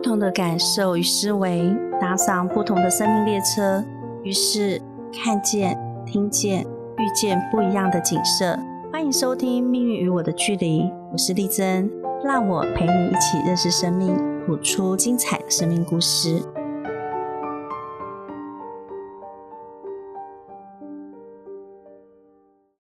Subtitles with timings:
[0.00, 1.60] 不同的感受与思维，
[2.00, 3.84] 搭上不同的生命列车，
[4.24, 4.80] 于是
[5.12, 6.62] 看见、听见、
[6.96, 8.58] 遇见不一样的景色。
[8.90, 11.90] 欢迎收听《命运与我的距离》，我是丽珍，
[12.24, 16.40] 让我陪你一起认识生命，谱出精彩的生命故事。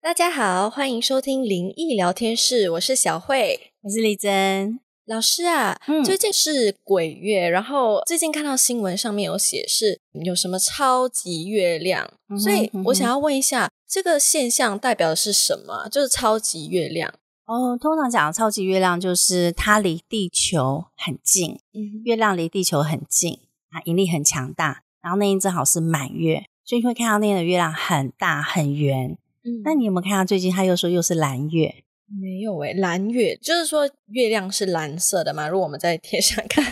[0.02, 4.85] 大家好，欢迎收听灵异聊天室，我是小慧，我是丽珍。
[5.06, 15.88] 老师啊，最近是鬼月，然后最近看到新闻上面有写是有什么超级月亮，所以我想要问一下，这个现象代表的是什么？
[15.90, 17.14] 就是超级月亮
[17.46, 17.78] 哦。
[17.80, 21.60] 通常讲超级月亮就是它离地球很近，
[22.04, 29.16] 月亮离地球很近啊，引力很强大，然后那天正好是满月，所以你会看到那天的月亮很大很圆。
[29.44, 31.84] 嗯，那你有没有看到最近他又说又是蓝月？
[32.08, 35.48] 没有诶，蓝月就是说月亮是蓝色的嘛？
[35.48, 36.64] 如果我们在天上看，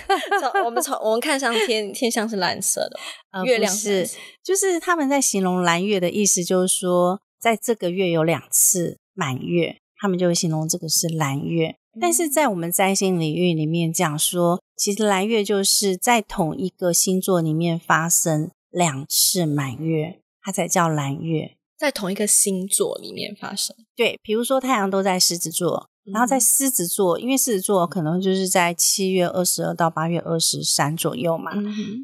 [0.63, 2.99] 我们从我们看上天，天象是蓝色的，
[3.43, 4.07] 月亮是，
[4.43, 11.75] 就是他们在形容蓝月的意思，就是说在这个月有两次满月，他们就会形容这个是蓝月。
[11.99, 21.55] 但是在我们占星领域里面讲说，其实蓝月就是在同一个星座里面发生两次满月，它才叫蓝月。
[21.83, 31.51] 在同一个星座里面发生，对，比如说太阳都在狮子座，然后在狮子座，因为狮子座可能就是在七月二十二到八月二十三左右嘛，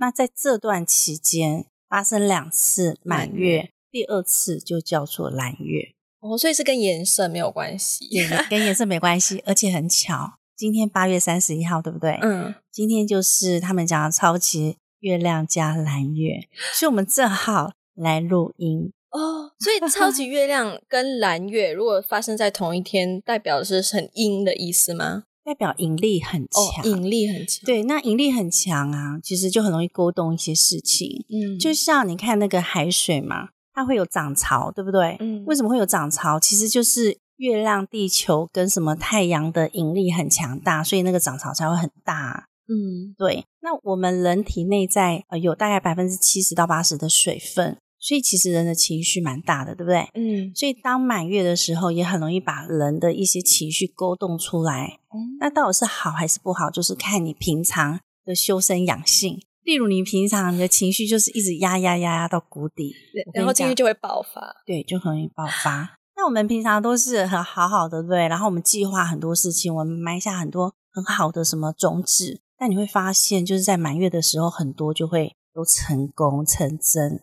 [0.01, 5.93] 那在这段期间发生两次满月，第二次就叫做蓝月。
[6.19, 8.05] 哦，所以是跟颜色没有关系，
[8.49, 12.19] 跟颜色没关系，而且很巧，今天八月三十一号，对不对？
[12.21, 18.91] 嗯，今天就是他们讲的超级月亮加蓝月，所以我们正好来录音。
[19.11, 25.23] 哦，所以 超级月亮跟蓝月如果发生在同一天，代表的是很阴的意思吗？
[25.43, 27.65] 代表引力很强，引力很强。
[27.65, 31.25] 对，那引力很强啊，其实就很容易勾动一些事情。
[31.29, 35.17] 嗯，就像你看那个海水嘛，它会有涨潮，对不对？
[35.19, 36.39] 嗯，为什么会有涨潮？
[36.39, 42.47] 其实就是月亮、地球跟什么太阳的引力很强大，所以那个涨潮才会很大。
[42.67, 43.43] 嗯，对。
[43.61, 47.77] 那我们人体内在呃有大概百分之七十到八十的水分。
[47.99, 50.07] 所以其实人的情绪蛮大的，对不对？
[50.13, 50.51] 嗯。
[50.55, 54.99] 所以当满月的时候，也很容易把人的一些情绪勾动出来。
[55.13, 55.37] 嗯。
[55.39, 59.41] 那到底是好还是不好，就是看你平常的修身养性。
[59.63, 62.95] 例如，你平常你的情绪就是一直压压压压到谷底，
[63.33, 64.55] 然后情绪就会爆发。
[64.65, 65.97] 对，就很容易爆发。
[66.15, 68.27] 那我们平常都是很好好的，对？
[68.27, 77.21] 然后我们计划很多事情，我们埋下很多很好的什么种子，但你会发现，就是在满月的时候，很多就会都成功成真。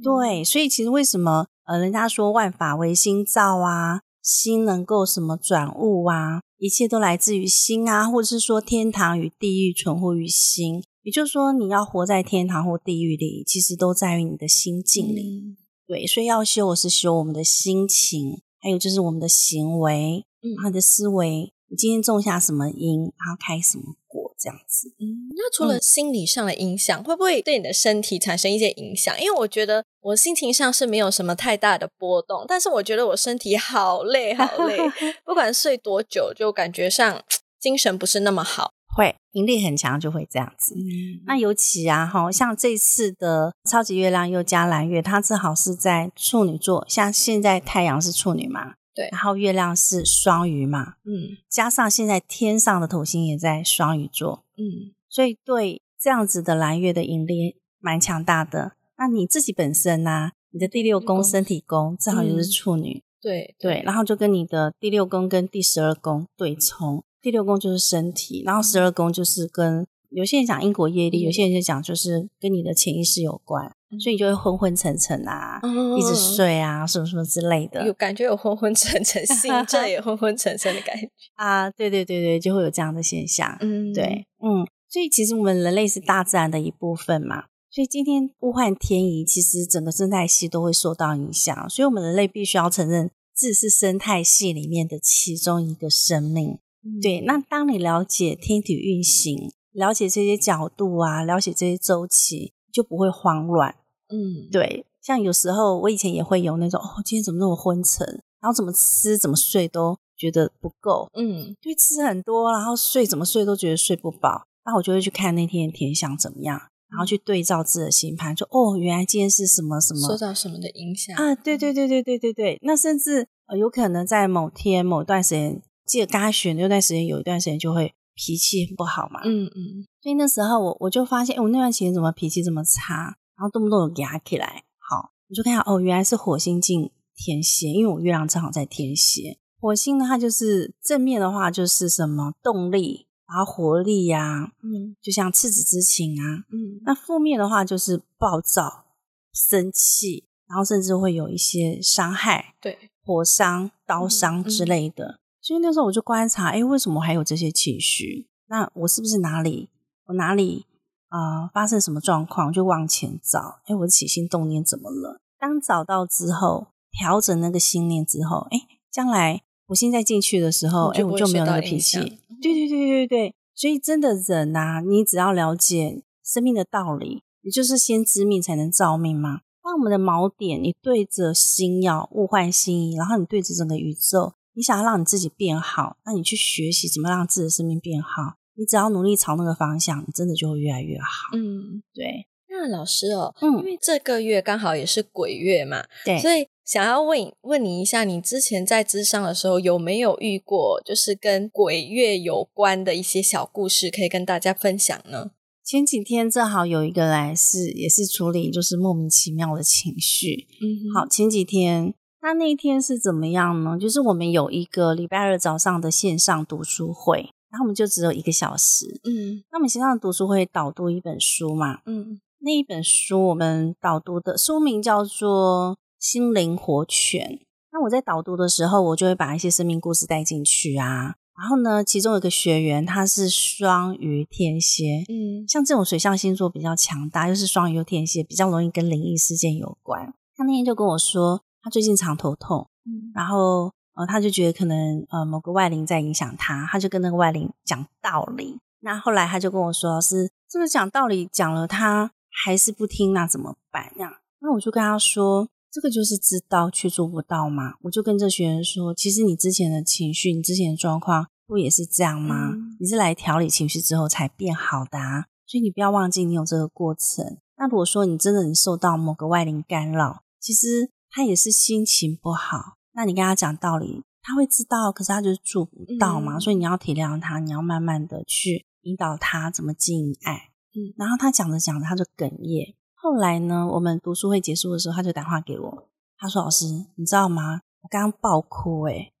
[0.00, 15.56] 对，所以其实为什么呃，人家说万法唯心造啊，心能够什么转物啊，一切都来自于心啊，或者是说天堂与地狱存乎于心，也就是说你要活在天堂或地狱里，其实都在于你的心境里。
[15.86, 23.96] 对，所以要修，我是修我们的心情，还有就是我们的行为，嗯，你的思维，你今天种下什么因，然后开什么。
[24.42, 29.14] 这样子，嗯，那除了心理上的影响，会不会对你的身体产生一些影响？
[29.20, 34.78] 因为我觉得我心情上是没有什么太大的波动，但是我觉得我身体好累，好累，
[35.24, 37.22] 不管睡多久，就感觉上
[37.60, 38.72] 精神不是那么好。
[38.94, 40.74] 会，引力很强就会这样子。
[40.74, 48.74] 嗯，那尤其啊，哈，像这次的超级月亮又加蓝月，它正好是在处女座，像现在太阳是处女嘛。
[48.94, 58.72] 对，然后月亮是双鱼嘛，嗯，加上现在天上的土星也在双鱼座，嗯，所以对这样子的蓝月的引力蛮强大的。
[58.98, 60.30] 那你自己本身呢？
[60.50, 73.74] 你的第六宫身体宫正好就是处女，对对，然后就跟你的第六宫跟第十二宫对冲，第六宫就是身体，然后十二宫就是跟有些人讲因果业力，有些人就讲就是跟你的潜意识有关。
[74.00, 75.60] 所以你就会昏昏沉沉啊，
[75.98, 83.56] 一直睡啊，什么什么之类的，有感觉有昏昏沉沉，心 这也昏昏沉沉的感觉 啊，对对对对，就会有这样的现象。
[83.60, 96.58] 嗯，对，嗯，所以其实我们人类是大自然的一部分嘛，所以今天物换天移，其实整个生态系都会受到影响，所以我们人类必须要承认自己是生态系里面的其中一个生命。
[97.00, 103.76] 对，那当你了解天体运行，了解这些角度啊，了解这些周期，就不会慌乱。
[104.12, 108.06] 嗯，对，像有时候我以前也会有那种，哦，今天怎么那么昏沉，
[108.40, 116.60] 然后怎么吃怎么睡都觉得不够，嗯，因为吃很多，然后睡怎么睡都觉得睡不饱，那我就会去看那天的天象怎么样，
[116.90, 121.16] 然后去对照自己的星盘，说哦，原来今天是什么什么受到什么的影响。
[121.16, 121.34] 啊？
[121.34, 134.64] 对对对对对对对，那甚至呃有可能在某天某段时间，记得刚开学那段时间，有一段时间就会脾气不好嘛，嗯嗯，所以那时候我我就发现，我那段时间怎么脾气这么差，然后动不动有压起来。
[134.78, 139.38] 好，我就看下哦，原来是火星进天蝎，因为我月亮正好在天蝎。
[139.60, 148.86] 火星呢，它就是正面的话就是什么动力，然后活力呀，嗯，就像赤子之情啊，嗯，那负面的话就是暴躁、
[149.32, 155.20] 生气，然后甚至会有一些伤害，对，火伤、刀伤之类的。
[155.40, 158.28] 所以那时候我就观察，哎，为什么还有这些情绪？
[158.48, 159.70] 那我是不是哪里
[160.06, 160.66] 我哪里
[161.12, 162.52] 啊发生什么状况？
[162.52, 165.20] 就往前找，哎，我的起心动念怎么了？
[165.38, 168.58] 当找到之后，调整那个心念之后，哎，
[168.90, 171.98] 将来我现在进去的时候，哎，我就没有那个脾气。
[172.40, 173.34] 对对对对对对。
[173.54, 179.40] 所以真的人呐，你只要了解生命的道理，也就是先知命才能造命嘛。
[179.62, 184.32] 当我们的锚点，你对着星耀物换星移，然后你对着整个宇宙。
[184.54, 188.34] 你想要让你自己变好，那你去学习怎么让自己的生命变好。
[188.56, 191.36] 你只要努力朝那个方向，你真的就会越来越好。
[191.36, 192.26] 嗯，对。
[192.48, 205.30] 那老师哦，嗯，因为这个月刚好也是鬼月嘛，对，所以想要问问你一下，你之前在智商的时候有没有遇过，就是跟鬼月有关的一些小故事，可以跟大家分享呢？
[205.64, 210.46] 前几天正好有一个来是也是处理就是莫名其妙的情绪。
[210.60, 211.94] 嗯，好，前几天。
[212.20, 213.78] 那那一天是怎么样呢？
[213.80, 218.86] 就是我们有一个礼拜二早上的线上读书会，然后我们就只有一个小时。
[219.04, 221.82] 嗯，那我们线上读书会导读一本书嘛。
[221.86, 227.26] 嗯，那一本书我们导读的书名叫做《心灵活泉》。
[227.70, 231.14] 那我在导读的时候，我就会把一些生命故事带进去啊。
[231.38, 240.12] 然后呢，其中有个学员他是双鱼天蝎，嗯，像这种水象星座比较强大，又是双鱼又天蝎，比较容易跟灵异事件有关。
[240.36, 241.42] 他那天就跟我说。
[241.64, 248.58] 他最近常头痛，嗯，然后呃，他就觉得可能呃某个外灵在影响他，他就跟那个外灵讲道理。
[248.80, 262.52] 那后来他就跟我说：“是这个讲道理讲了，他还是不听，那怎么办？”呀那我就跟他说：“这个就是知道却做不到嘛。”我就跟这学员说：“其实你之前的情绪，你之前的状况不也是这样吗？
[262.80, 265.26] 你是来调理情绪之后才变好的啊。
[265.46, 267.38] 所以你不要忘记你有这个过程。
[267.58, 280.50] 那如果说你真的你受到某个外灵干扰，其实。”他也是心情不好，那你跟他讲道理，他会知道，可是他就是做不到嘛，所以你要体谅他，你要慢慢的去引导他怎么经营爱。
[280.74, 282.74] 嗯，然后他讲着讲着他就哽咽。
[282.94, 287.60] 后来呢，我们读书会结束的时候，他就打电话给我，他说：“老师，你知道吗？
[287.82, 289.12] 我刚刚爆哭，诶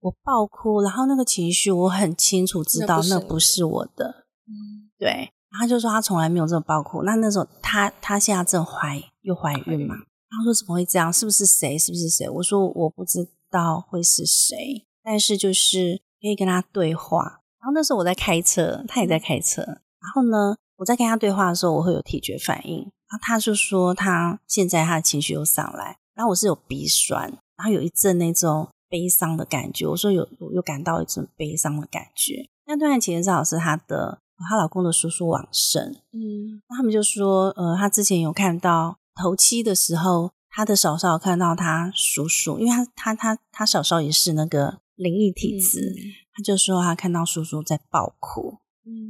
[0.00, 5.08] 我爆哭，然后那个情绪我很清楚知道那不是我的。”嗯，对。
[5.50, 7.02] 然后他就说他从来没有这么爆哭。
[7.02, 9.94] 那那时候他他现在正怀又怀孕嘛。
[10.38, 11.12] 他说：“怎么会这样？
[11.12, 11.78] 是不是谁？
[11.78, 19.62] 是不是谁？”我说：“我不知道会是谁，但是就是可以跟他对话。”然后那时候我在开车，他也在开车。
[19.62, 22.78] 然后呢，我在跟他对话的时候，我会有体觉反应。
[22.78, 29.86] 然后他就说他现在他的情绪又上来，然后我是有鼻酸，然后有一阵那种悲伤的感觉。
[29.86, 32.48] 我说有有感到一阵悲伤的感觉。
[32.66, 34.18] 那段其实正好是她的
[34.48, 35.94] 她老公的叔叔往生。
[36.12, 38.96] 嗯，那他们就说，呃，他之前有看到。
[39.14, 45.94] 头七的时候，他的嫂嫂看到他叔叔，因为他他他他嫂嫂也是那个灵异体质，
[46.34, 48.58] 他就说他看到叔叔在爆哭。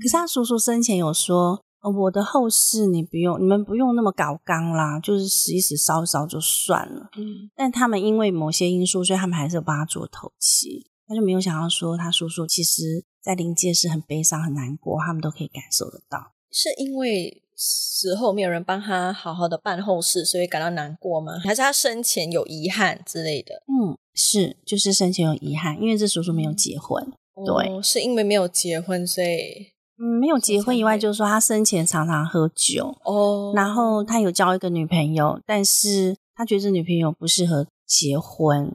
[0.00, 1.64] 可是他叔叔生前有说，
[2.00, 7.08] 我的后事你不用，你们不用那么搞刚啦，就是死一死烧一烧就算了。
[7.16, 10.86] 嗯，但他们因为某些因素，所以他们还是有帮他做头七。
[11.06, 16.32] 他就没有想到说，他叔叔其实在灵界是很悲伤、很难过，他们都可以感受得到。
[16.50, 17.42] 是因为。
[17.64, 21.38] 死后没有人帮他好好的办后事，所以感到难过吗？
[21.44, 23.62] 还是他生前有遗憾之类的？
[23.68, 27.12] 嗯，是，就是生前有遗憾，因为这叔叔没有结婚。
[27.46, 38.72] 对，是因为没有结婚，所以嗯，没有结婚以外，就是说他生前常常喝酒哦，然后他有交一个女朋友，但是他觉得这女朋友不适合结婚，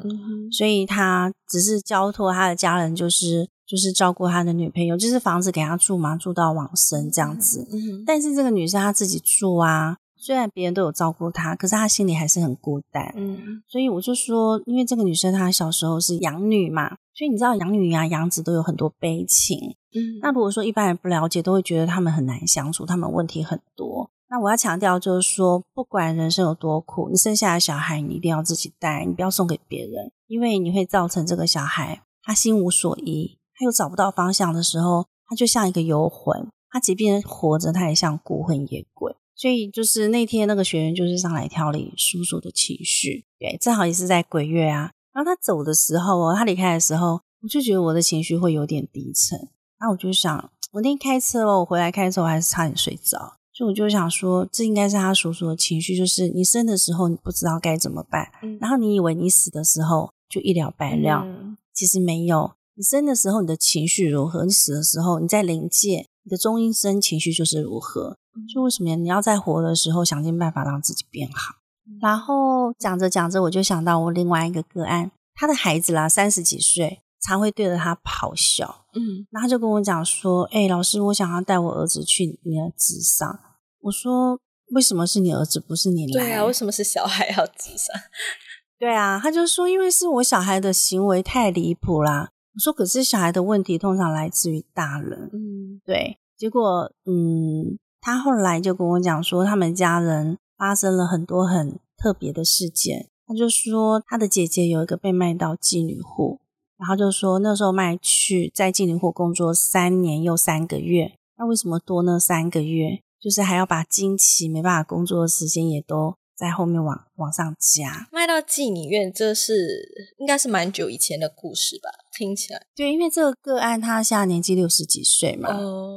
[0.51, 3.49] 所以他只是交托他的家人，就是。
[3.67, 7.67] 就是照顾他的女朋友，就是房子给他住嘛，住到往生这样子。
[8.05, 13.13] 但是这个女生她自己住啊，虽然别人都有照顾她，可是她心里还是很孤单。
[13.17, 19.75] 嗯，所以我就说，因为这个女生她小时候是养女嘛，所以你知道养女啊、养子都有很多悲情。
[19.93, 24.09] 嗯，那如果说一般人不了解，都会觉得他们很难相处，他们问题很多。
[24.29, 33.36] 那我要强调就是说，不管人生有多苦，你生下来小孩你一定要自己带，你不要送给别人，因为你会造成这个小孩他心无所依。
[33.57, 36.47] 他又找不到方向的时候，他就像一个游魂。
[36.69, 39.15] 他即便活着，他也像孤魂野鬼。
[39.35, 44.91] 所以，就是那天那个学员就是上来调理叔叔的情绪，对，正好也是在鬼月啊。
[45.13, 49.39] 然后他走的时候哦，他离开的时候，我就觉得我的情绪会有点低沉。
[49.79, 58.27] 然后我就想，我那天开车哦，我回来开车我还是差点睡着，所以我就想说，这应该是他叔叔的情绪，就是你生的时候你不知道该怎么办，
[58.59, 61.25] 然后你以为你死的时候就一了百了，
[61.73, 62.51] 其实没有。
[62.77, 68.19] 你生的时候你的情绪如何，你死的时候你在临界，你的中阴身情绪就是如何。
[68.53, 71.55] 就为什么你要在活的时候想尽办法让自己变好？
[71.99, 78.85] 然后讲着讲着，我就想到我另外一个个案，他的孩子啦，三十几岁，常会对着他咆哮。
[78.93, 83.39] 嗯，然后就跟我讲说：“哎，老师，我想要带我儿子去你的智商。”
[83.81, 84.39] 我说
[84.75, 87.99] ：“为什么是你儿子，不是你来？”对啊，为什么是小孩要智商？
[88.77, 96.17] 对啊，他就说：“因为是我小孩的行为太离谱啦。”我说：“可是小孩的问题通常来自于大人。”嗯，对。
[96.35, 100.37] 结果，嗯，他后来就跟我讲说，他们家人。
[100.57, 106.39] 发生了很多很特别的事件，他就说他的姐姐有一个被卖到妓女户，
[106.79, 113.03] 然后就说那时候卖去在妓女户工作三年又三个月，那为什么多那三个月？
[113.21, 116.15] 就是还要把经期没办法工作的时间也都。
[116.37, 121.89] 在后面往往上加，卖到妓女院，这是应该是蛮久以前的故事吧？
[122.15, 125.49] 听起来对，因为这个个案他现在年纪六十几岁嘛，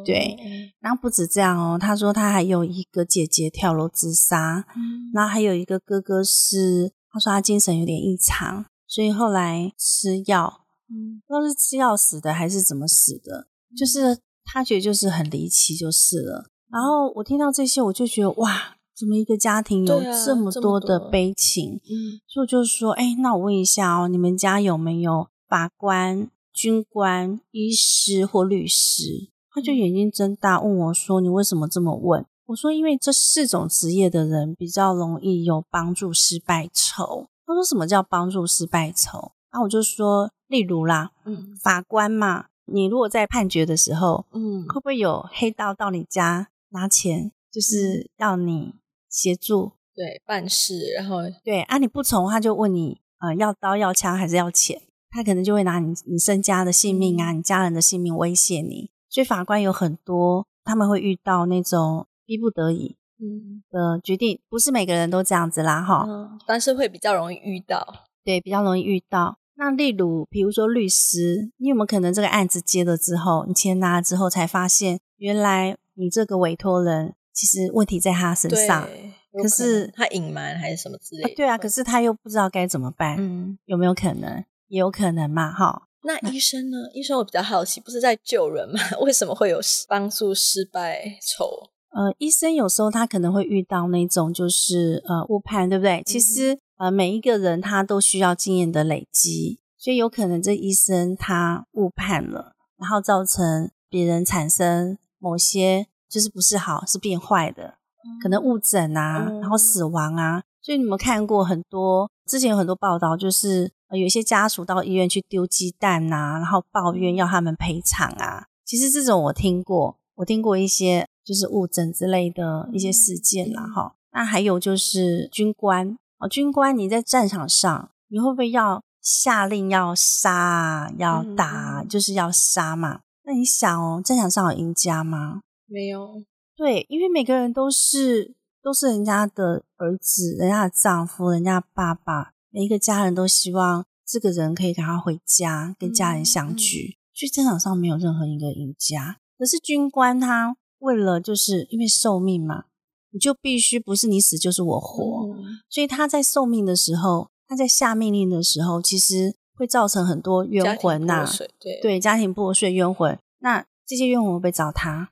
[0.05, 0.37] 对。
[0.81, 4.65] 然后不止这样哦，他说他还有一个姐姐跳楼自杀，
[5.13, 16.47] 然后还有一个哥哥是，他说他精神有点异常，所以后来吃药，嗯，不知道是吃药死的还是怎么死的，就是他觉得就是很离奇就是了。
[16.73, 18.77] 然后我听到这些，我就觉得哇。
[19.01, 21.81] 怎么一个家庭有这么多的悲情？
[21.85, 29.31] 嗯，所以就是说，哎，那我问一下哦，你们家有没有法官、军官、医师或律师？
[29.51, 48.75] 他就眼睛睁大问我说：“你为什么这么问？”我说：“因为这四种职业的人比较容易有帮助失败仇。”他说：“什么叫帮助失败仇？”然后我就说：“例如啦，嗯，法官嘛，你如果在判决的时候，嗯，会不会有黑道到你家拿钱，就是要你？”
[49.11, 54.81] 协助对办事，然后对啊，你不从，他就问你，呃，要刀要枪还是要钱？
[55.11, 58.91] 他可能就会拿你你身家的性命啊，你家人的性命威胁你。
[59.09, 66.07] 所以法官有很多，他们会遇到那种逼不得已嗯的决定，不是每个人都这样子啦，哈。
[66.47, 67.85] 但是会比较容易遇到，
[68.25, 69.37] 对，比较容易遇到。
[69.57, 77.15] 那例如，比如说律师，你有没有可能这个案子接了之后，你钱拿了之后，才发现原来你这个委托人。
[77.41, 78.87] 其实问题在他身上，
[79.33, 81.35] 可是他隐瞒还是什么之类？
[81.35, 83.17] 对啊，可是他又不知道该怎么办。
[83.19, 84.45] 嗯，有没有可能？
[84.69, 85.85] 也有可能嘛，哈。
[86.03, 86.77] 那医生呢？
[86.93, 88.79] 医生我比较好奇，不是在救人吗？
[89.01, 91.47] 为什么会有帮助失败丑？
[91.93, 96.03] 呃，医生有时候他可能会遇到那种就是呃误判，对不对？
[96.05, 105.87] 其实呃每一个人他都需要经验的累积，所以有可能这医生他误判了，然后造成别人产生某些。
[106.11, 107.75] 就是不是好，是变坏的，
[108.23, 110.43] 可能误诊啊，然后死亡啊。
[110.61, 118.45] 所以你们看过很多，之前有很多报道，就是有一些家属到医院去丢鸡蛋啊，然后抱怨要他们赔偿啊。
[118.67, 123.67] 其实这种我听过，我听过一些就是误诊之类的一些事件啦。
[123.67, 123.95] 哈。
[124.13, 133.01] 那还有就是军官哦，军官你在战场上，你会不会要下令要杀、要打，就是要杀嘛？
[133.25, 135.41] 那你想哦，战场上有赢家吗？
[135.71, 136.25] 没有，
[136.57, 146.97] 对，因为每个人都是都是人家的儿子，人家的丈夫，人家爸爸，每一个家人都希望这个人可以赶快回家，跟家人相聚。
[147.15, 152.65] 去战场上没有任何一个赢家，可是军官他为了就是因为受命嘛，
[153.11, 155.37] 你就必须不是你死就是我活，
[155.69, 161.25] 所以他在受命的时候，他在下命令的时候，其实会造成很多冤魂呐，
[161.61, 161.81] 对。
[161.83, 165.11] 对，家庭破碎冤魂，那这些冤魂会找他。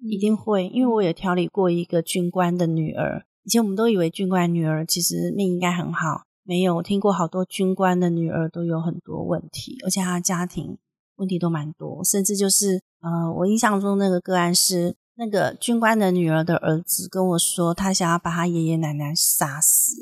[0.00, 3.24] 一定会，因为我也调理过一个军官的女儿。
[3.44, 10.76] 以前我们都以为军官女儿其实命应该很好，没有听过好多军官的女儿都有很多问题，而且她家庭
[11.16, 19.94] 问题都蛮多，甚至就是呃，我印象中那个个案是那个军官的女儿的儿子跟我说，他想要把他爷爷奶奶杀死，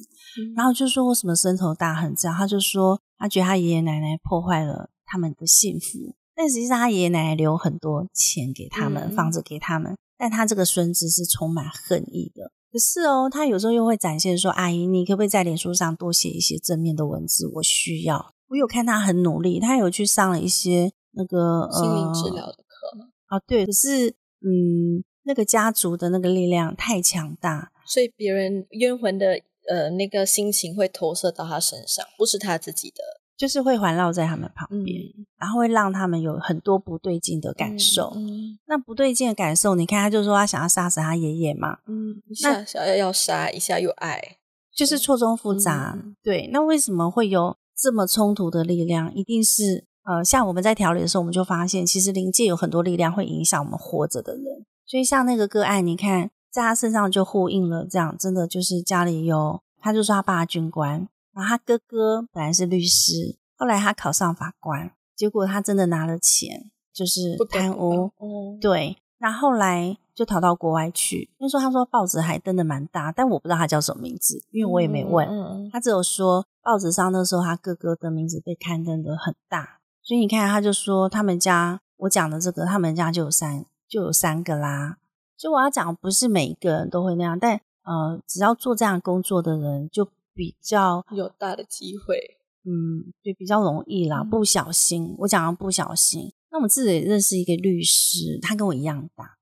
[0.55, 6.15] 然后就说为什么深仇大恨这样，他就说他觉得他爷爷奶奶破坏了他们的幸福。
[6.37, 12.53] 但实际上，他爷爷奶奶留很多钱给他们，房子给他们，但他这个孙子是充满恨意的。
[12.71, 17.51] 可是哦，他有时候又会展现说：“阿姨，你可不可以在脸书上多写一些正面的文字？
[17.55, 23.11] 我需要。”我有看他很努力，他有去上了一些那个心灵治疗的课。
[23.29, 24.11] 啊，对，可是
[24.43, 29.41] 嗯，那个家族的那个力量太强大，所以别人冤魂的
[29.71, 32.97] 呃那个心情会投射到他身上，不是他自己的。
[33.37, 35.03] 就是会环绕在他们旁边，
[35.39, 38.17] 然后会让他们有很多不对劲的感受。
[38.67, 44.39] 那不对劲的感受，你看他就说他想要杀死他爷爷嘛，嗯，一下想要要杀，一下又爱，
[44.75, 45.99] 就是错综复杂。
[46.23, 49.15] 对，那为什么会有这么冲突的力量？
[49.15, 54.45] 一定是呃，像我们在调理的时候，我们就发现，其实灵界有很多力量会影响我们活着的人。
[54.87, 61.07] 所以像那个个案，你看在他身上就呼应了，这样真的就是家里有，他就说他爸军官。
[61.37, 68.11] 然后他哥哥本来是律师，后来他考上法官，结果他真的拿了钱，就是贪污。
[68.59, 71.29] 对，那后来就逃到国外去。
[71.39, 75.29] 那时候他说报纸还登的蛮大，但我不知道他叫什么名字，因为我也没问。
[75.71, 84.97] 他只有说报纸上那时候他哥哥的名字被刊登的很大，所以你看他就说他们家我讲的这个，他们家就有三就有三个啦。
[85.37, 90.09] 所以我要讲不是每一个人都会那样，但呃，只要做这样工作的人就。
[90.37, 94.23] 比较有大的机会，嗯，对，比较容易啦。
[94.23, 96.35] 不小心，我讲的不小心。
[96.51, 99.39] 那我们自己认识一个律师，他跟我一样大。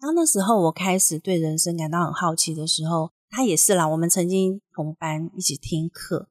[0.00, 3.88] 然后那时候我开始对人生感到很好奇的时候，他也是啦。
[3.88, 6.28] 我们曾经同班一起听课，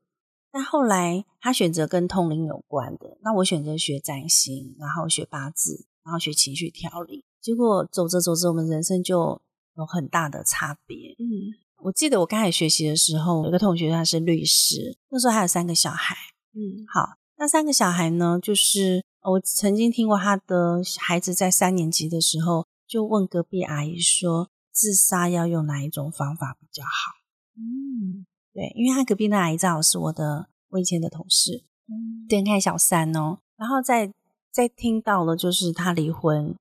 [0.51, 7.23] 但后来他选择跟通灵有关的，那我选择学占星，然后学八字，然后学情绪调理。
[7.41, 9.41] 结果走着走着，我们人生就
[9.77, 11.15] 有很大的差别。
[11.17, 11.62] 嗯。
[11.83, 16.15] 我记得我刚才学习的时候，有个同学他是律师，那时候还有三个小孩。
[16.53, 27.15] 嗯，好，那三个小孩呢，就是我曾经听过他的孩子在三年级的时候，就问隔壁阿姨说，自杀要用哪一种方法比较好？
[27.57, 31.65] 嗯，对，因为他隔壁那阿姨正好是我的我以前的同事。
[31.87, 34.13] 嗯，点开小三哦，然后再
[34.51, 36.55] 再听到了就是他离婚，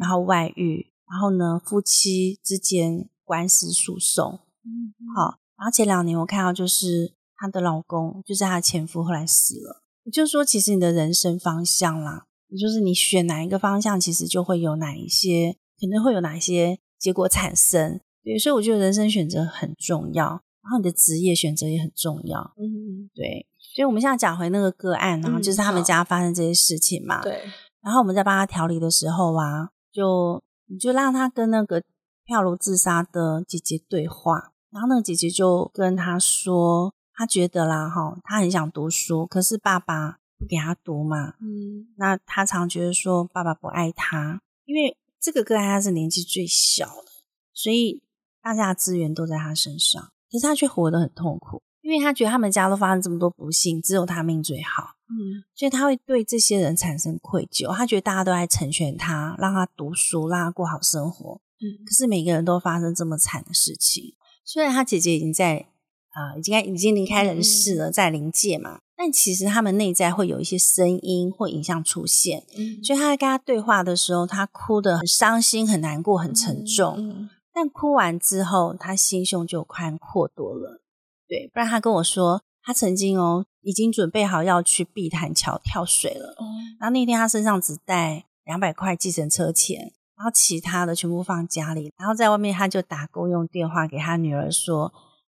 [0.00, 4.40] 然后外遇，然后呢夫妻之间官司诉讼。
[4.64, 5.38] 嗯，好。
[5.56, 9.82] 然后前两年我看到，就是她的老公，就是她的前夫，后来死了。
[10.04, 18.00] 也就是说，其实你的人生方向啦，也就是你选哪一个方向，其实就会有哪一些，可能会有哪一些结果产生。
[18.24, 20.26] 对，所以我觉得人生选择很重要，
[20.62, 22.40] 然后你的职业选择也很重要。
[22.56, 23.46] 嗯，对。
[23.74, 27.22] 所以我们现在讲回那个个案，然后就是他们家发生这些事情嘛。
[27.22, 27.40] 对。
[27.80, 31.82] 然后我们在帮他调理的时候啊，就你就让他跟那个
[32.26, 34.51] 跳楼自杀的姐姐对话。
[34.72, 41.34] 然后那个姐姐就跟他说，她觉得啦，哈，她很想读书，可是爸爸不给她读嘛。
[41.40, 47.12] 嗯，那她常觉得说爸爸不爱她，因为这个个案他是年纪最小的，
[47.52, 48.02] 所以
[48.42, 54.96] 大家的资源都在他身上，可是他却活得很痛苦，因为他觉得他们家都发生这么多不幸，只有他命最好。
[55.08, 61.40] 嗯，所以他会对这些人产生愧疚，他觉得大家都在成全他，让他读书，让他过好生活。
[61.60, 64.14] 嗯，可是每个人都发生这么惨的事情。
[64.44, 65.66] 虽然他姐姐已经在
[66.10, 72.44] 啊，已经已经离开人世了，在灵界嘛，但其实他们内在会有一些声音或影像出现。
[72.56, 76.96] 嗯，所以他在跟他对话的时候，他哭得很伤心、很难过、很沉重。
[76.98, 80.82] 嗯，但哭完之后，他心胸就宽阔多了。
[81.26, 86.34] 对，不然他跟我说，他曾经哦，已经准备好要去碧潭桥跳水了。
[86.38, 86.44] 哦，
[86.78, 89.94] 然后那天他身上只带两百块计程车钱。
[90.16, 94.92] 然后其他的全部放家里，然后在外面他就打公用电话给他女儿说，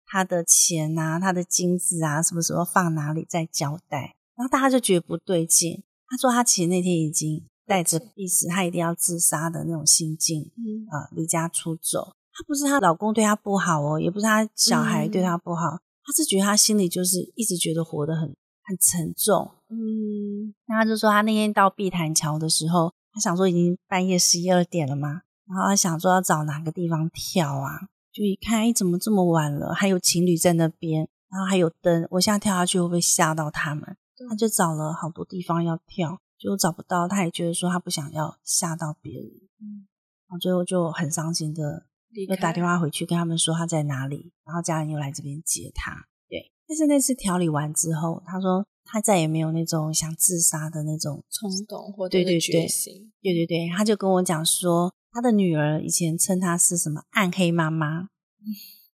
[0.07, 4.15] 他的钱啊，他的金子啊，什么时候放哪里再交代。
[4.37, 10.53] 然后大家就觉得不对劲，他说他其实那天已经带着意思，他一定要自杀的那种心境，
[10.91, 12.15] 啊，离家出走。
[12.33, 15.71] 他不是她老公对她不好哦，也不是她小孩对她不好，
[16.05, 18.29] 他是觉得她心里就是一直觉得活得很
[18.63, 19.51] 很沉重。
[19.71, 22.93] 嗯，那他就说他那天到碧潭桥的时候。
[23.17, 29.73] 他想说已经半夜十一二点了嘛，然后他想说要找哪个地方跳啊，就一看，哎，怎么这么晚了？
[29.73, 33.97] 还有情侣在那边，然后还有灯，我现在跳下去会不会吓到他们？
[34.29, 37.09] 他就找了好多地方要跳，就找不到。
[37.09, 39.31] 他也觉得说他不想要吓到别人，
[39.63, 39.89] 嗯，
[40.29, 41.87] 然后最后就很伤心的
[42.29, 46.05] 又打电话回去跟他们说他在哪里，然后家人又来这边接他。
[46.29, 48.67] 对，但是那次调理完之后，他说。
[48.87, 53.13] 他再也没有那种想自杀的那种冲动或者决心。
[53.21, 58.09] 对对对，他就跟我讲说，他的女儿以前称他是什么暗黑妈妈。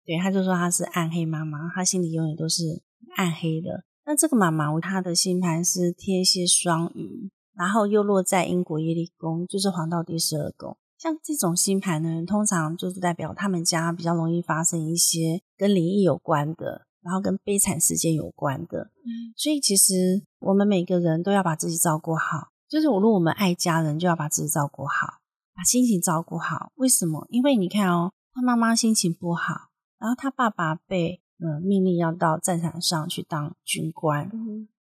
[0.06, 2.82] 对，他就说他是暗黑妈妈，他心里永远都是
[3.16, 3.84] 暗黑的。
[4.06, 10.78] 那这个妈妈，她的星盘是天蝎双鱼，然后又落在英国耶利宫，就是黄道第十二宫。
[10.98, 16.88] 像这种星盘的人，通常就是代表他们家比较容易发生一些跟灵异有关的。
[17.02, 18.92] 然后跟悲惨事件有关的，
[19.36, 22.50] 所以其实我们每个人都要把自己照顾好。
[22.68, 25.22] 就是我，如果我们爱家人，就要把自己照顾好，
[25.56, 26.72] 把心情照顾好。
[26.76, 27.26] 为什么？
[27.30, 34.30] 因为你看哦，他妈妈心情不好，然后他爸爸被呃命令要到战场上去当军官，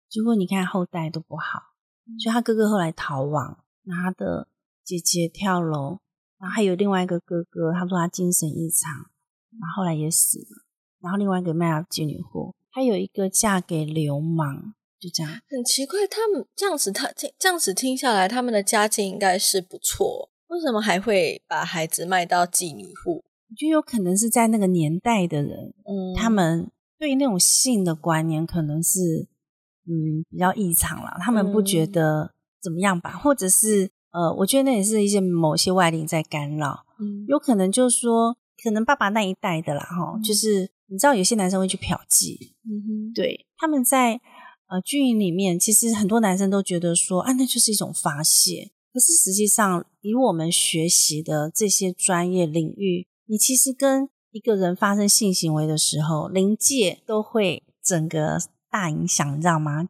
[0.10, 1.62] 结果你看后代都不好，
[2.24, 4.48] 所以他哥哥后来逃亡，然后他的
[4.84, 6.00] 姐姐跳楼，
[6.40, 8.92] 然后还有另外一个哥哥，他说他精神异常，
[9.60, 10.65] 然后后来也死了。
[11.06, 15.32] 然后另外一个卖到妓女户，还有一个嫁给流氓，就这样。
[15.48, 23.24] 很奇怪，他们这样子，他听这样子听下来，他们的家境应该是不错，为什么还会把孩子卖到妓女户？
[23.48, 29.28] 我觉得有可能是在那个年代的人，嗯，他们对那种性的观念可能是
[29.88, 33.12] 嗯比较异常了，他们不觉得怎么样吧？
[33.12, 40.72] 或者是呃，我觉得那也是一些某些外力在干扰，嗯，有可能就是说，可能爸爸那一代的啦，哈，就是。
[40.88, 44.22] 你知道有些男生会去嫖妓，嗯哼，对，他们在
[44.68, 48.72] 呃军营里面，其实很多男生都觉得说，啊，那就是一种发泄。
[48.94, 59.90] 可是实际上，以我们学习的这些专业领域，你其实跟一个人发生性行为的时候，临界都会整个大影响，你知道吗？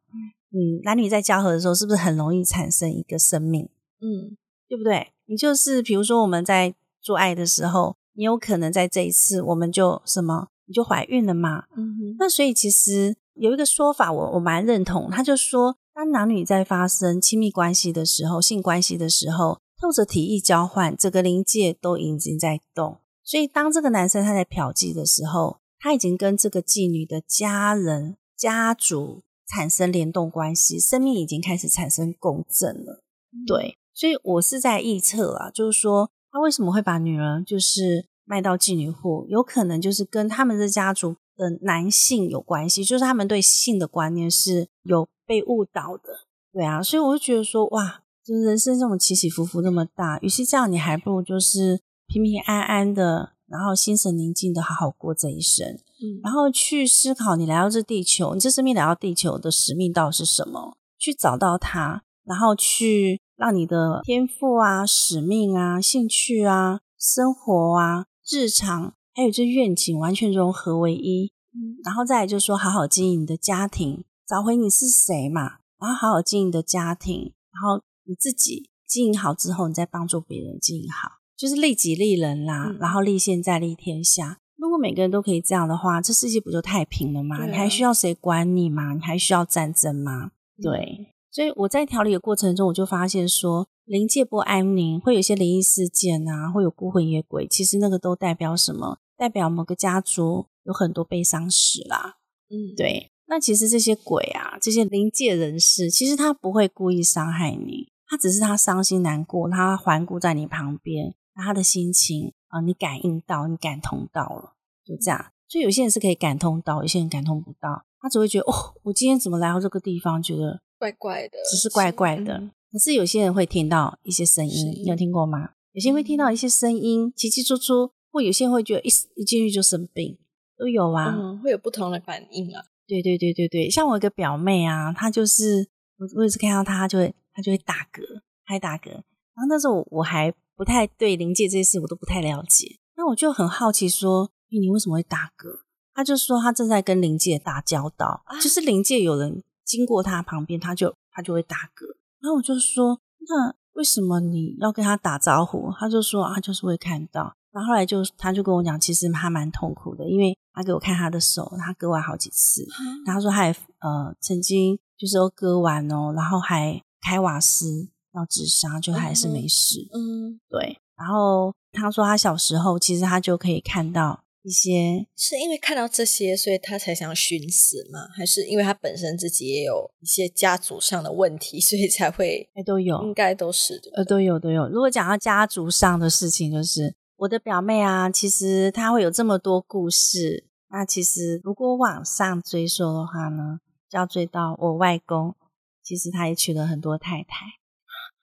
[0.52, 3.70] 嗯，男女在交合的时候，是不是很容易产生一个生命？
[4.02, 4.36] 嗯，
[4.68, 5.12] 对不对？
[5.28, 10.48] 你就是比如说我们在做爱的时候，你有可能在这一次，我们就什么？
[10.68, 11.66] 你就怀孕了嘛？
[11.76, 12.16] 嗯哼。
[12.18, 15.10] 那所以其实有一个说法，我我蛮认同。
[15.12, 23.00] 他就说，当男女在发生亲密关系的时候，性关系的时候，透着体液交换，这个临界都已经在动。
[23.24, 33.04] 所以当这个男生他在嫖妓的时候，他已经跟这个妓女的家人、家族产生联动关系，生命已经开始产生共振了。
[33.46, 38.08] 对，所以我是在臆测啊，就是说他为什么会把女人就是。
[38.26, 60.78] 卖到妓女户，有可能就是跟他们的家族的男性有关系，就是他们对性的观念是有被误导的，对啊，所以我就觉得说，哇，就是人生这种起起伏伏那么大，与其这样，你还不如就是平平安安的，然后心神宁静的好好过这一生，嗯，然后去思考你来到这地球，你这生命来到地球的使命到底是什么？
[60.98, 68.06] 去找到它，然后去让你的天赋啊、使命啊、兴趣啊、生活啊。
[68.30, 84.40] 日常还有这愿景完全融合为一，嗯，然后再来就是说好好经营你的家庭，找回你是谁嘛，然后好好经营你的家庭，然后你自己经营好之后，你再帮助别人经营好，就是利己利人啦，然后利现在利天下。
[84.58, 87.46] 如果每个人都可以这样的话，这世界不就太平了吗？
[87.46, 88.94] 你还需要谁管你吗？
[88.94, 90.32] 你还需要战争吗？
[90.62, 93.68] 对，所以我在调理的过程中，我就发现说。
[93.86, 97.48] 灵界不安宁，会有一些灵异事件啊，会有孤魂野鬼。
[97.48, 98.98] 其实那个都代表什么？
[99.16, 102.18] 代表某个家族有很多悲伤史啦。
[102.50, 103.12] 嗯，对。
[103.28, 115.32] 那其实这些鬼啊，这些灵界人士，其实他不会故意伤害你，他只是他伤心难过，他环顾在你旁边，他的心情啊，你感应到，你感同到了，就这样。
[115.48, 122.50] 所以有些人是可以感通到，有些人感通不到，他只会觉得哦，我今天怎么来到这个地方，觉得怪怪的，只是怪怪的。
[122.76, 125.52] 可是有些人会听到一些声音，你有听过吗？
[125.72, 130.18] 有些人会听到一些声音，奇奇出出，或有些人会觉得一一进去就生病，
[130.58, 132.62] 都有啊，会有不同的反应啊。
[132.86, 135.66] 对对对对对，像我一个表妹啊，她就是
[135.98, 138.02] 我我也是看到她就会她就会打嗝，
[138.44, 138.90] 还打嗝。
[138.90, 145.62] 然后那时候我还不太对灵界这些事我都不太了解，那我就很好奇说，你为什么会打嗝？
[145.94, 151.95] 她就说她正在跟灵界打交道，就是灵界有人经过她旁边，她就她就会打嗝。
[152.26, 155.72] 然后我就说，那为什么你要跟他打招呼？
[155.80, 157.36] 他就说啊，就是会看到。
[157.52, 162.66] 然后后来就他就跟我讲，其实他蛮痛苦的，因为他给我看他的手，他割完好几次。
[163.06, 169.88] 然后说他也呃曾经就是都割完哦，然后还开瓦斯要自杀，就还是没事。
[169.94, 170.80] 嗯，对。
[170.98, 174.25] 然后他说他小时候其实他就可以看到。
[174.46, 178.08] 一些是因为看到这些，所以他才想寻死吗？
[178.16, 182.48] 还是因为他本身自己也有一些家族上的问题，所以才会？
[182.54, 183.90] 哎，都有，应该都是的。
[183.96, 184.68] 呃，都有，都有。
[184.70, 190.46] 如果讲到家族上的事情，就是我的表妹啊，其实她会有这么多故事。
[190.70, 195.36] 那其实如果往上追溯的话呢，就要追到我外公，
[195.84, 197.46] 其实他也娶了很多太太。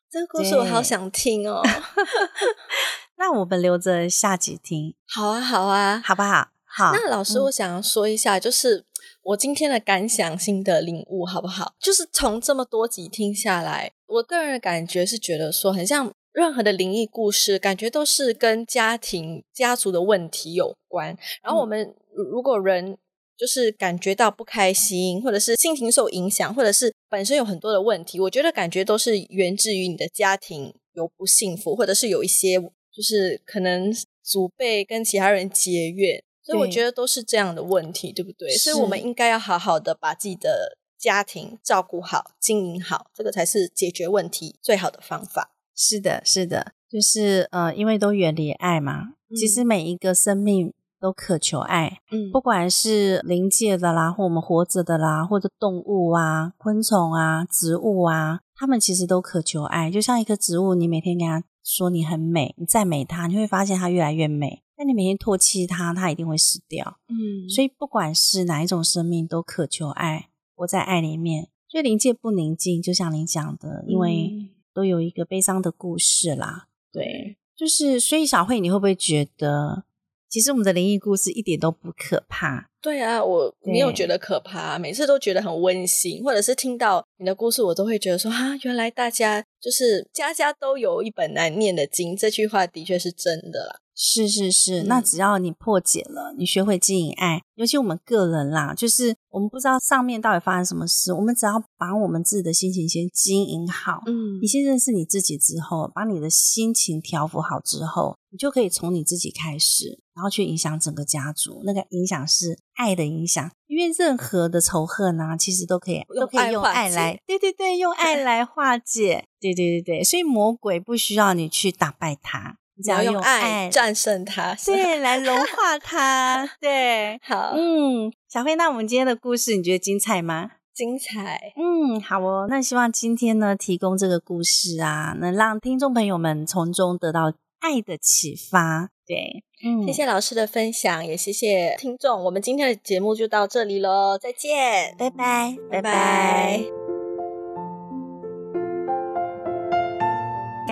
[0.09, 1.63] 这个故事我好想听哦。
[3.23, 6.49] 那我们留着下集听，好啊，好啊，好不好？
[6.65, 6.91] 好。
[6.93, 8.85] 那老师，我想要说一下，就是
[9.23, 11.77] 我今天的感想、心得领悟，好不好？
[11.79, 21.17] 就是从这么多集听下来，我个人的感觉是觉得说，很像任何的灵异故事，感觉都是跟家庭、家族的问题有关。
[21.45, 22.99] 然后我们如果人
[23.39, 32.61] 就是感觉到不开心，或者是心情受影响，或者是本身有很多的问题，我觉得感觉都是源自于你的家庭有不幸福，或者是有一些。
[32.93, 33.91] 就是可能
[34.23, 38.51] 祖辈跟其他人结怨，所以我觉得都是这样的问题，对不对？
[38.57, 45.51] 所以我们应该要好好的把自己的家庭照顾好、经营好，这个才是解决问题最好的方法。
[45.75, 49.15] 是的，是的，就是呃，因为都远离爱嘛。
[49.35, 59.91] 其实每一个生命都渴求爱，嗯，不管是灵界的啦，或我们活着的啦，或者动物啊、昆虫啊、植物啊，它们其实都渴求爱。
[59.91, 64.63] 就像一棵植物，你每天给它说你很美，你赞美它，你会发现它越来越美。
[64.77, 66.99] 但你每天唾弃它，它一定会死掉。
[67.09, 71.49] 嗯，所以不管是哪一种生命，都渴求爱，活在爱里面。
[71.69, 76.69] 所以灵界不宁静，就像你讲的，因为都有一个悲伤的故事啦。
[76.91, 79.85] 对，就是所以小慧，你会不会觉得，
[80.33, 82.71] 其实我们的灵异故事一点都不可怕？
[82.81, 93.77] 对啊，我没有觉得可怕，每次都觉得很温馨，或者是听到你的故事，我都会觉得说啊，原来大家就是家家都有一本难念的经，这句话的确是真的啦。
[94.05, 111.63] 是是是，那只要你破解了，你学会经营爱，尤其我们个人啦，就是我们不知道上面到底发生什么事，我们只要把我们自己的心情先经营好，嗯，你先认识你自己之后，把你的心情调服好之后，你就可以从你自己开始，然后去影响整个家族。
[111.65, 122.59] 那个影响是爱的影响，因为任何的仇恨呢，其实都可以都可以用爱来，对对对，用爱 来化解，对对对对，所以魔鬼不需要你去打败他。
[122.83, 130.51] 只要用爱战胜它，对，来融化 它，对，好，嗯，小慧，那我们今天的故事你觉得精彩吗？
[130.75, 145.83] 精彩，嗯，好哦，那希望今天呢，提供这个故事啊，能让听众朋友们从中得到爱的启发，对，嗯，谢谢老师的分享，也谢谢听众，我们今天的节目就到这里喽，再见，拜拜，拜。
[145.83, 146.82] 拜。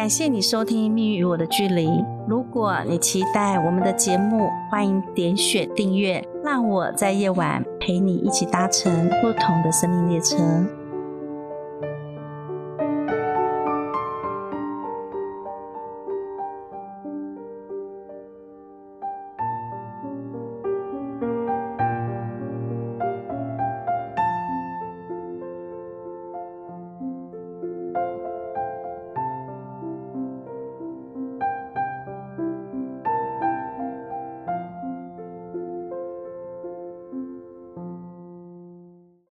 [0.01, 1.87] 感谢你收听《命运与我的距离》。
[2.27, 10.39] 如果你期待我们的节目，欢迎点选订阅，让我在夜晚陪你一起搭乘不同的生命列车。